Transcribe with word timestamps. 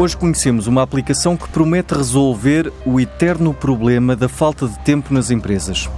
Hoje 0.00 0.16
conhecemos 0.16 0.66
uma 0.66 0.80
aplicação 0.80 1.36
que 1.36 1.46
promete 1.50 1.92
resolver 1.92 2.72
o 2.86 2.98
eterno 2.98 3.52
problema 3.52 4.16
da 4.16 4.30
falta 4.30 4.66
de 4.66 4.78
tempo 4.78 5.12
nas 5.12 5.30
empresas. 5.30 5.90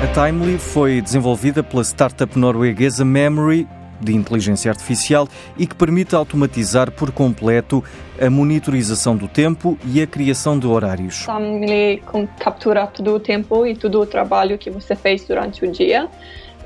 A 0.00 0.06
Timely 0.06 0.56
foi 0.56 1.00
desenvolvida 1.00 1.64
pela 1.64 1.82
startup 1.82 2.38
norueguesa 2.38 3.04
Memory 3.04 3.66
de 4.00 4.14
inteligência 4.14 4.70
artificial 4.70 5.26
e 5.58 5.66
que 5.66 5.74
permite 5.74 6.14
automatizar 6.14 6.92
por 6.92 7.10
completo 7.10 7.82
a 8.20 8.30
monitorização 8.30 9.16
do 9.16 9.26
tempo 9.26 9.76
e 9.84 10.00
a 10.00 10.06
criação 10.06 10.56
de 10.56 10.68
horários. 10.68 11.24
Timely 11.24 12.00
captura 12.38 12.86
todo 12.86 13.12
o 13.12 13.18
tempo 13.18 13.66
e 13.66 13.74
todo 13.74 14.00
o 14.00 14.06
trabalho 14.06 14.56
que 14.56 14.70
você 14.70 14.94
fez 14.94 15.24
durante 15.26 15.64
o 15.64 15.72
dia 15.72 16.08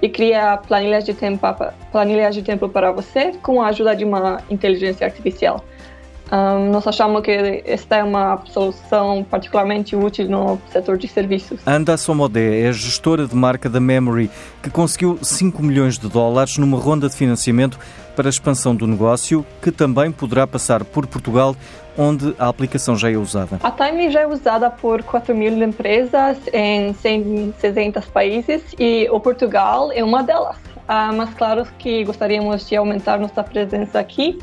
e 0.03 0.09
cria 0.09 0.57
planilhas 0.57 1.05
de 1.05 1.15
tempo, 1.15 1.47
planilhas 1.93 2.35
de 2.35 2.43
tempo 2.43 2.69
para 2.69 2.91
você 2.91 3.33
com 3.43 3.61
a 3.61 3.69
ajuda 3.69 3.95
de 3.95 4.05
uma 4.05 4.43
inteligência 4.51 5.07
artificial. 5.07 5.65
Um, 6.33 6.71
nós 6.71 6.87
achamos 6.87 7.23
que 7.23 7.63
esta 7.67 7.97
é 7.97 8.05
uma 8.05 8.41
solução 8.47 9.25
particularmente 9.29 9.97
útil 9.97 10.29
no 10.29 10.61
setor 10.71 10.97
de 10.97 11.09
serviços. 11.09 11.61
Anda 11.67 11.97
Somodé 11.97 12.61
é 12.61 12.69
a 12.69 12.73
gestora 12.73 13.27
de 13.27 13.35
marca 13.35 13.69
da 13.69 13.81
Memory, 13.81 14.31
que 14.63 14.71
conseguiu 14.71 15.19
5 15.21 15.61
milhões 15.61 15.99
de 15.99 16.09
dólares 16.09 16.57
numa 16.57 16.79
ronda 16.79 17.09
de 17.09 17.17
financiamento 17.17 17.79
para 18.15 18.29
a 18.29 18.31
expansão 18.31 18.77
do 18.77 18.87
negócio, 18.87 19.45
que 19.61 19.73
também 19.73 20.13
poderá 20.13 20.47
passar 20.47 20.85
por 20.85 21.05
Portugal, 21.07 21.57
onde 21.99 22.33
a 22.39 22.49
aplicação 22.49 22.97
já 22.97 23.11
é 23.11 23.17
usada. 23.17 23.59
A 23.63 23.71
Time 23.73 24.09
já 24.11 24.21
é 24.21 24.27
usada 24.27 24.71
por 24.71 25.03
4 25.03 25.35
mil 25.35 25.61
empresas 25.61 26.39
em 26.53 26.93
160 26.93 28.03
países 28.13 28.63
e 28.79 29.09
o 29.11 29.19
Portugal 29.19 29.91
é 29.93 30.05
uma 30.05 30.23
delas. 30.23 30.57
Uh, 30.57 31.15
mas 31.17 31.33
claro 31.35 31.67
que 31.79 32.05
gostaríamos 32.05 32.69
de 32.69 32.77
aumentar 32.77 33.19
nossa 33.19 33.43
presença 33.43 33.99
aqui 33.99 34.39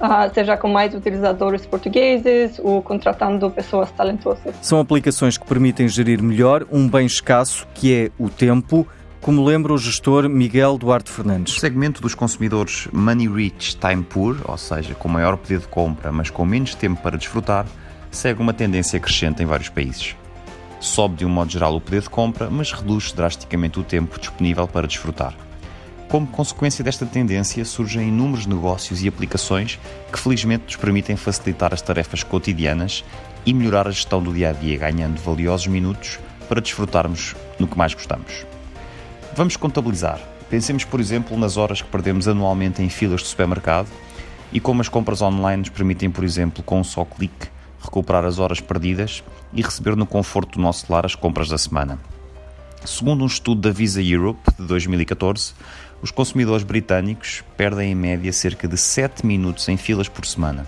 uh, 0.00 0.32
seja 0.32 0.56
com 0.56 0.68
mais 0.68 0.94
utilizadores 0.94 1.66
portugueses 1.66 2.58
ou 2.62 2.82
contratando 2.82 3.50
pessoas 3.50 3.90
talentosas. 3.90 4.54
São 4.62 4.80
aplicações 4.80 5.36
que 5.36 5.46
permitem 5.46 5.88
gerir 5.88 6.22
melhor 6.22 6.66
um 6.70 6.88
bem 6.88 7.06
escasso 7.06 7.66
que 7.74 7.94
é 7.94 8.10
o 8.18 8.28
tempo 8.28 8.86
como 9.20 9.44
lembra 9.44 9.72
o 9.72 9.78
gestor 9.78 10.28
Miguel 10.28 10.78
Duarte 10.78 11.10
Fernandes. 11.10 11.56
O 11.56 11.60
segmento 11.60 12.00
dos 12.00 12.14
consumidores 12.14 12.88
Money 12.92 13.28
Rich 13.28 13.76
Time 13.76 14.02
Poor, 14.02 14.36
ou 14.44 14.56
seja, 14.56 14.94
com 14.94 15.08
maior 15.08 15.36
poder 15.36 15.58
de 15.58 15.68
compra, 15.68 16.12
mas 16.12 16.30
com 16.30 16.44
menos 16.44 16.74
tempo 16.74 17.02
para 17.02 17.18
desfrutar, 17.18 17.66
segue 18.10 18.40
uma 18.40 18.52
tendência 18.52 18.98
crescente 19.00 19.42
em 19.42 19.46
vários 19.46 19.68
países. 19.68 20.16
Sobe 20.80 21.16
de 21.16 21.26
um 21.26 21.28
modo 21.28 21.50
geral 21.50 21.74
o 21.74 21.80
poder 21.80 22.02
de 22.02 22.08
compra, 22.08 22.48
mas 22.48 22.72
reduz 22.72 23.12
drasticamente 23.12 23.80
o 23.80 23.82
tempo 23.82 24.18
disponível 24.18 24.68
para 24.68 24.86
desfrutar. 24.86 25.34
Como 26.08 26.26
consequência 26.26 26.82
desta 26.82 27.04
tendência, 27.04 27.62
surgem 27.66 28.08
inúmeros 28.08 28.46
negócios 28.46 29.02
e 29.02 29.08
aplicações 29.08 29.78
que 30.10 30.18
felizmente 30.18 30.64
nos 30.64 30.76
permitem 30.76 31.16
facilitar 31.16 31.74
as 31.74 31.82
tarefas 31.82 32.22
cotidianas 32.22 33.04
e 33.44 33.52
melhorar 33.52 33.86
a 33.86 33.90
gestão 33.90 34.22
do 34.22 34.32
dia 34.32 34.48
a 34.48 34.52
dia, 34.52 34.78
ganhando 34.78 35.20
valiosos 35.20 35.66
minutos 35.66 36.18
para 36.48 36.62
desfrutarmos 36.62 37.36
no 37.58 37.68
que 37.68 37.76
mais 37.76 37.92
gostamos. 37.92 38.46
Vamos 39.36 39.54
contabilizar. 39.58 40.18
Pensemos, 40.48 40.82
por 40.82 40.98
exemplo, 40.98 41.36
nas 41.36 41.58
horas 41.58 41.82
que 41.82 41.90
perdemos 41.90 42.26
anualmente 42.26 42.82
em 42.82 42.88
filas 42.88 43.20
de 43.20 43.26
supermercado 43.26 43.88
e 44.50 44.58
como 44.58 44.80
as 44.80 44.88
compras 44.88 45.20
online 45.20 45.58
nos 45.58 45.68
permitem, 45.68 46.10
por 46.10 46.24
exemplo, 46.24 46.62
com 46.62 46.80
um 46.80 46.84
só 46.84 47.04
clique, 47.04 47.48
recuperar 47.82 48.24
as 48.24 48.38
horas 48.38 48.60
perdidas 48.60 49.22
e 49.52 49.60
receber 49.60 49.94
no 49.94 50.06
conforto 50.06 50.58
do 50.58 50.62
nosso 50.62 50.90
lar 50.90 51.04
as 51.04 51.14
compras 51.14 51.50
da 51.50 51.58
semana. 51.58 51.98
Segundo 52.84 53.24
um 53.24 53.26
estudo 53.26 53.60
da 53.60 53.70
Visa 53.70 54.00
Europe 54.00 54.40
de 54.58 54.66
2014, 54.66 55.52
os 56.00 56.10
consumidores 56.10 56.62
britânicos 56.62 57.42
perdem 57.56 57.92
em 57.92 57.94
média 57.94 58.32
cerca 58.32 58.68
de 58.68 58.76
7 58.76 59.26
minutos 59.26 59.68
em 59.68 59.76
filas 59.76 60.08
por 60.08 60.24
semana. 60.24 60.66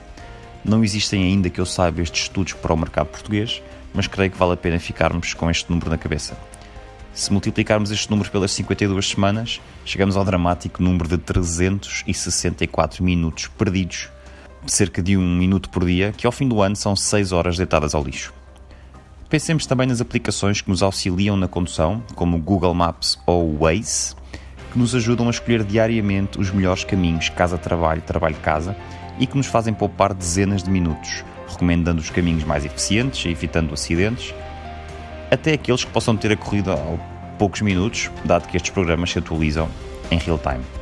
Não 0.65 0.83
existem 0.85 1.23
ainda 1.23 1.49
que 1.49 1.61
eu 1.61 1.67
saiba 1.67 2.03
estes 2.03 2.23
estudos 2.23 2.53
para 2.55 2.75
o 2.75 2.77
mercado 2.77 3.07
português, 3.07 3.63
mas 3.95 4.07
creio 4.07 4.31
que 4.31 4.39
vale 4.39 4.53
a 4.53 4.57
pena 4.57 4.79
ficarmos 4.79 5.35
com 5.35 5.49
este 5.51 5.71
número 5.71 5.89
na 5.89 5.97
cabeça. 5.97 6.37
Se 7.15 7.33
multiplicarmos 7.33 7.91
estes 7.91 8.09
números 8.09 8.31
pelas 8.31 8.53
52 8.53 9.09
semanas, 9.09 9.61
chegamos 9.85 10.17
ao 10.17 10.25
dramático 10.25 10.83
número 10.83 11.09
de 11.09 11.19
364 11.19 13.03
minutos 13.03 13.49
perdidos, 13.49 14.09
cerca 14.67 15.03
de 15.03 15.17
um 15.17 15.37
minuto 15.37 15.71
por 15.71 15.85
dia, 15.85 16.13
que 16.17 16.27
ao 16.27 16.33
fim 16.33 16.49
do 16.49 16.61
ano 16.61 16.77
são 16.77 16.95
6 16.95 17.33
horas 17.33 17.57
deitadas 17.57 17.95
ao 17.95 18.03
lixo. 18.03 18.33
Pensemos 19.31 19.65
também 19.65 19.87
nas 19.87 20.01
aplicações 20.01 20.61
que 20.61 20.69
nos 20.69 20.83
auxiliam 20.83 21.37
na 21.37 21.47
condução, 21.47 22.03
como 22.17 22.37
o 22.37 22.41
Google 22.41 22.75
Maps 22.75 23.17
ou 23.25 23.49
o 23.49 23.59
Waze, 23.59 24.17
que 24.73 24.79
nos 24.79 24.93
ajudam 24.93 25.29
a 25.29 25.31
escolher 25.31 25.63
diariamente 25.63 26.41
os 26.41 26.51
melhores 26.51 26.83
caminhos 26.83 27.29
casa-trabalho, 27.29 28.03
trabalho-casa 28.03 28.77
e 29.21 29.29
que 29.29 29.37
nos 29.37 29.47
fazem 29.47 29.73
poupar 29.73 30.13
dezenas 30.13 30.65
de 30.65 30.71
minutos, 30.71 31.25
recomendando 31.49 32.01
os 32.01 32.11
caminhos 32.11 32.43
mais 32.43 32.65
eficientes 32.65 33.25
e 33.25 33.29
evitando 33.29 33.73
acidentes, 33.73 34.35
até 35.31 35.53
aqueles 35.53 35.85
que 35.85 35.93
possam 35.93 36.17
ter 36.17 36.33
ocorrido 36.33 36.73
há 36.73 37.37
poucos 37.39 37.61
minutos, 37.61 38.11
dado 38.25 38.49
que 38.49 38.57
estes 38.57 38.73
programas 38.73 39.13
se 39.13 39.21
atualizam 39.21 39.69
em 40.11 40.19
real 40.19 40.41
time. 40.41 40.80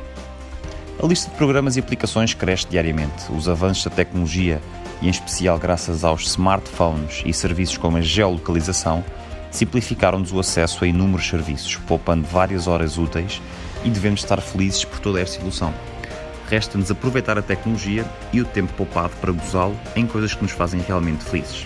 A 1.01 1.07
lista 1.07 1.31
de 1.31 1.37
programas 1.37 1.77
e 1.77 1.79
aplicações 1.79 2.33
cresce 2.33 2.67
diariamente. 2.67 3.31
Os 3.31 3.47
avanços 3.47 3.85
da 3.85 3.89
tecnologia, 3.89 4.61
e 5.01 5.07
em 5.07 5.09
especial 5.09 5.57
graças 5.57 6.03
aos 6.03 6.27
smartphones 6.27 7.23
e 7.25 7.33
serviços 7.33 7.77
como 7.77 7.95
a 7.95 8.01
geolocalização, 8.01 9.01
simplificaram-nos 9.49 10.33
o 10.33 10.39
acesso 10.39 10.83
a 10.83 10.87
inúmeros 10.87 11.25
serviços, 11.29 11.77
poupando 11.87 12.27
várias 12.27 12.67
horas 12.67 12.97
úteis 12.97 13.41
e 13.85 13.89
devemos 13.89 14.19
estar 14.19 14.41
felizes 14.41 14.83
por 14.83 14.99
toda 14.99 15.21
esta 15.21 15.37
evolução. 15.37 15.73
Resta-nos 16.49 16.91
aproveitar 16.91 17.37
a 17.37 17.41
tecnologia 17.41 18.05
e 18.33 18.41
o 18.41 18.45
tempo 18.45 18.73
poupado 18.73 19.15
para 19.21 19.31
gozá-lo 19.31 19.79
em 19.95 20.05
coisas 20.05 20.33
que 20.33 20.41
nos 20.41 20.51
fazem 20.51 20.81
realmente 20.81 21.23
felizes. 21.23 21.65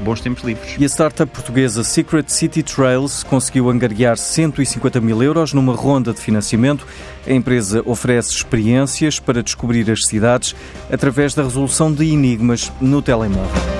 Bons 0.00 0.20
tempos 0.20 0.44
livres. 0.44 0.76
E 0.78 0.84
a 0.84 0.88
startup 0.88 1.30
portuguesa 1.30 1.82
Secret 1.82 2.30
City 2.32 2.62
Trails 2.62 3.22
conseguiu 3.22 3.70
angariar 3.70 4.16
150 4.16 5.00
mil 5.00 5.22
euros 5.22 5.52
numa 5.52 5.74
ronda 5.74 6.12
de 6.12 6.20
financiamento. 6.20 6.86
A 7.26 7.32
empresa 7.32 7.82
oferece 7.84 8.30
experiências 8.32 9.18
para 9.18 9.42
descobrir 9.42 9.90
as 9.90 10.06
cidades 10.06 10.54
através 10.90 11.34
da 11.34 11.42
resolução 11.42 11.92
de 11.92 12.04
enigmas 12.04 12.72
no 12.80 13.02
telemóvel. 13.02 13.75